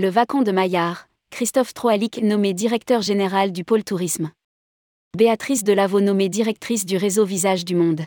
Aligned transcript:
Le 0.00 0.08
Vacon 0.08 0.42
de 0.42 0.52
Maillard, 0.52 1.08
Christophe 1.32 1.74
Troalic 1.74 2.22
nommé 2.22 2.54
directeur 2.54 3.02
général 3.02 3.50
du 3.50 3.64
pôle 3.64 3.82
tourisme. 3.82 4.30
Béatrice 5.16 5.64
Delavaux 5.64 6.00
nommée 6.00 6.28
directrice 6.28 6.86
du 6.86 6.96
réseau 6.96 7.24
Visage 7.24 7.64
du 7.64 7.74
Monde. 7.74 8.02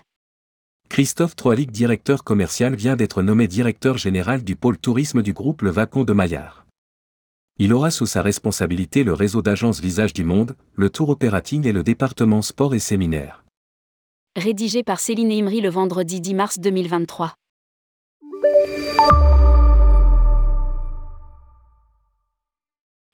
Christophe 0.88 1.36
Troalic, 1.36 1.70
directeur 1.70 2.24
commercial, 2.24 2.76
vient 2.76 2.96
d'être 2.96 3.22
nommé 3.22 3.50
directeur 3.50 3.98
général 3.98 4.46
du 4.46 4.56
pôle 4.56 4.78
tourisme 4.78 5.22
du 5.22 5.34
groupe 5.34 5.64
Le 5.64 5.70
Vacon 5.70 6.06
de 6.06 6.14
Maillard. 6.14 6.66
Il 7.60 7.74
aura 7.74 7.92
sous 7.92 8.06
sa 8.06 8.22
responsabilité 8.22 9.04
le 9.04 9.12
réseau 9.12 9.42
d'agences 9.42 9.82
Visage 9.82 10.14
du 10.14 10.24
Monde, 10.24 10.56
le 10.76 10.90
tour 10.90 11.10
opérating 11.10 11.68
et 11.68 11.74
le 11.74 11.84
département 11.84 12.42
sport 12.42 12.74
et 12.74 12.80
séminaire. 12.80 13.44
Rédigé 14.38 14.84
par 14.84 15.02
Céline 15.02 15.34
Imri 15.34 15.60
le 15.60 15.70
vendredi 15.70 16.22
10 16.22 16.36
mars 16.36 16.60
2023. 16.60 17.34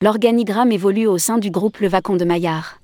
L'organigramme 0.04 0.72
évolue 0.72 1.08
au 1.08 1.18
sein 1.18 1.40
du 1.40 1.50
groupe 1.50 1.80
Le 1.80 1.88
Vacon 1.88 2.18
de 2.18 2.24
Maillard. 2.24 2.80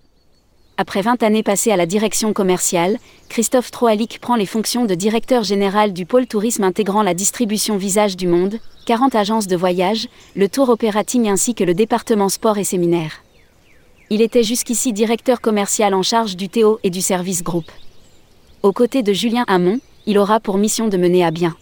Après 0.78 1.04
20 1.04 1.22
années 1.22 1.44
passées 1.44 1.72
à 1.72 1.78
la 1.78 1.86
direction 1.86 2.34
commerciale, 2.34 2.98
Christophe 3.30 3.70
Troalic 3.70 4.18
prend 4.20 4.36
les 4.36 4.48
fonctions 4.48 4.86
de 4.86 4.96
directeur 4.96 5.44
général 5.44 5.94
du 5.94 6.08
pôle 6.08 6.26
tourisme 6.26 6.64
intégrant 6.64 7.04
la 7.04 7.14
distribution 7.14 7.78
Visage 7.78 8.18
du 8.18 8.26
Monde, 8.26 8.58
40 8.88 9.14
agences 9.14 9.46
de 9.46 9.56
voyage, 9.56 10.08
le 10.36 10.50
tour 10.50 10.70
opérating 10.70 11.30
ainsi 11.30 11.54
que 11.54 11.64
le 11.64 11.76
département 11.76 12.30
sport 12.30 12.58
et 12.58 12.64
séminaire. 12.64 13.22
Il 14.10 14.20
était 14.20 14.42
jusqu'ici 14.42 14.92
directeur 14.92 15.40
commercial 15.40 15.94
en 15.94 16.02
charge 16.02 16.36
du 16.36 16.50
Théo 16.50 16.80
et 16.82 16.90
du 16.90 17.04
service 17.04 17.44
groupe. 17.44 17.72
Aux 18.64 18.74
côtés 18.74 19.04
de 19.04 19.14
Julien 19.14 19.46
Hamon, 19.48 19.80
il 20.08 20.18
aura 20.18 20.40
pour 20.40 20.58
mission 20.58 20.88
de 20.88 20.98
mener 20.98 21.24
à 21.24 21.30
bien 21.30 21.56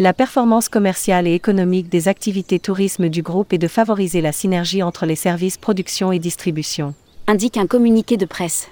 la 0.00 0.12
performance 0.12 0.68
commerciale 0.68 1.28
et 1.28 1.34
économique 1.34 1.88
des 1.88 2.08
activités 2.08 2.58
tourisme 2.58 3.08
du 3.08 3.22
groupe 3.22 3.52
et 3.52 3.58
de 3.58 3.68
favoriser 3.68 4.20
la 4.20 4.32
synergie 4.32 4.82
entre 4.82 5.06
les 5.06 5.14
services 5.14 5.56
production 5.56 6.10
et 6.10 6.18
distribution. 6.18 6.94
Indique 7.28 7.56
un 7.56 7.68
communiqué 7.68 8.16
de 8.16 8.26
presse. 8.26 8.68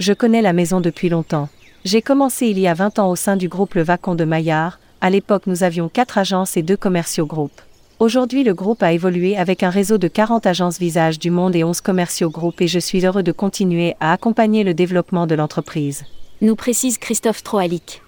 Je 0.00 0.12
connais 0.12 0.42
la 0.42 0.52
maison 0.52 0.80
depuis 0.80 1.08
longtemps. 1.08 1.48
J'ai 1.84 2.02
commencé 2.02 2.48
il 2.48 2.58
y 2.58 2.66
a 2.66 2.74
20 2.74 2.98
ans 2.98 3.10
au 3.10 3.16
sein 3.16 3.36
du 3.36 3.48
groupe 3.48 3.74
Le 3.74 3.82
Vacon 3.82 4.16
de 4.16 4.24
Maillard. 4.24 4.80
À 5.00 5.08
l'époque, 5.08 5.46
nous 5.46 5.62
avions 5.62 5.88
4 5.88 6.18
agences 6.18 6.56
et 6.56 6.62
2 6.62 6.76
commerciaux 6.76 7.26
groupes. 7.26 7.60
Aujourd'hui, 8.00 8.42
le 8.42 8.54
groupe 8.54 8.82
a 8.82 8.92
évolué 8.92 9.36
avec 9.36 9.62
un 9.62 9.70
réseau 9.70 9.98
de 9.98 10.08
40 10.08 10.46
agences 10.46 10.80
Visage 10.80 11.20
du 11.20 11.30
Monde 11.30 11.54
et 11.54 11.62
11 11.62 11.80
commerciaux 11.80 12.30
groupes 12.30 12.60
et 12.60 12.66
je 12.66 12.80
suis 12.80 13.06
heureux 13.06 13.22
de 13.22 13.30
continuer 13.30 13.94
à 14.00 14.12
accompagner 14.12 14.64
le 14.64 14.74
développement 14.74 15.28
de 15.28 15.36
l'entreprise. 15.36 16.04
Nous 16.40 16.56
précise 16.56 16.98
Christophe 16.98 17.44
Troalic. 17.44 18.02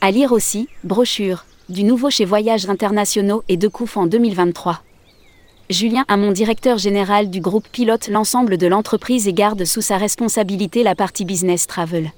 À 0.00 0.12
lire 0.12 0.30
aussi, 0.30 0.68
brochure, 0.84 1.44
du 1.68 1.84
nouveau 1.84 2.08
chez 2.08 2.24
Voyages 2.24 2.68
Internationaux 2.70 3.42
et 3.48 3.58
de 3.58 3.68
Couf 3.68 3.98
en 3.98 4.06
2023. 4.06 4.80
Julien 5.68 6.06
Hamon, 6.08 6.32
directeur 6.32 6.78
général 6.78 7.28
du 7.28 7.40
groupe, 7.40 7.68
pilote 7.70 8.08
l'ensemble 8.08 8.56
de 8.56 8.66
l'entreprise 8.66 9.28
et 9.28 9.34
garde 9.34 9.64
sous 9.66 9.82
sa 9.82 9.98
responsabilité 9.98 10.82
la 10.82 10.94
partie 10.94 11.26
business 11.26 11.66
travel. 11.66 12.10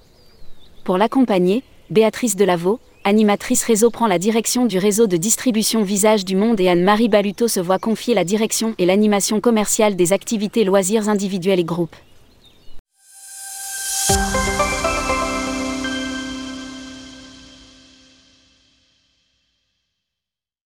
Pour 0.84 0.98
l'accompagner, 0.98 1.64
Béatrice 1.90 2.36
Delavaux, 2.36 2.78
animatrice 3.02 3.64
réseau, 3.64 3.90
prend 3.90 4.06
la 4.06 4.20
direction 4.20 4.66
du 4.66 4.78
réseau 4.78 5.08
de 5.08 5.16
distribution 5.16 5.82
Visage 5.82 6.24
du 6.24 6.36
Monde 6.36 6.60
et 6.60 6.68
Anne-Marie 6.68 7.08
Baluto 7.08 7.48
se 7.48 7.58
voit 7.58 7.80
confier 7.80 8.14
la 8.14 8.24
direction 8.24 8.76
et 8.78 8.86
l'animation 8.86 9.40
commerciale 9.40 9.96
des 9.96 10.12
activités 10.12 10.62
loisirs 10.62 11.08
individuels 11.08 11.58
et 11.58 11.64
groupes. 11.64 11.96